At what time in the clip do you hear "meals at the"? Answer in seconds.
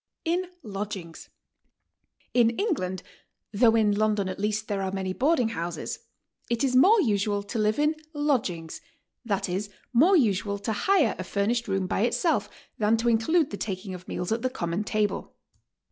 14.07-14.49